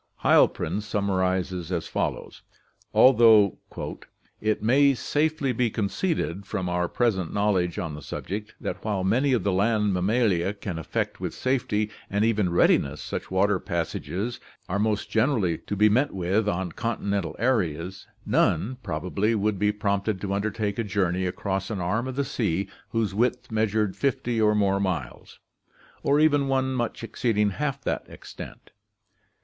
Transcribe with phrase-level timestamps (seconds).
[0.23, 2.41] Heilprin summarizes as follows:
[2.91, 3.59] although
[4.39, 9.31] "it may safely be conceded, from our present knowledge on the subject, that while many
[9.31, 14.39] of the land Mammalia can effect with safety, and even readiness, such water passages as
[14.67, 20.19] are most generally to be met with on continental areas, none, probably, would be prompted
[20.21, 24.41] to undertake a journey across an arm of the sea whose width meas ured 50
[24.41, 25.37] or more miles,
[26.01, 28.71] or even one much exceeding half that extent.